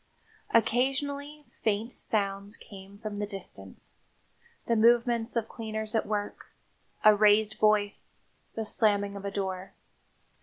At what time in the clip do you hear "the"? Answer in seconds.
3.19-3.27, 4.65-4.75, 8.55-8.65